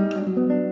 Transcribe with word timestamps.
Müzik 0.00 0.69